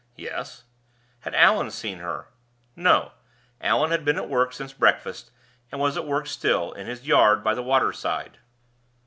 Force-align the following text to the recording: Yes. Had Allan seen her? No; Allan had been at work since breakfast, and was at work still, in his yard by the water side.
Yes. 0.17 0.63
Had 1.19 1.35
Allan 1.35 1.69
seen 1.69 1.99
her? 1.99 2.25
No; 2.75 3.11
Allan 3.61 3.91
had 3.91 4.03
been 4.03 4.17
at 4.17 4.27
work 4.27 4.51
since 4.51 4.73
breakfast, 4.73 5.29
and 5.71 5.79
was 5.79 5.95
at 5.95 6.07
work 6.07 6.25
still, 6.25 6.71
in 6.71 6.87
his 6.87 7.05
yard 7.05 7.43
by 7.43 7.53
the 7.53 7.61
water 7.61 7.93
side. 7.93 8.39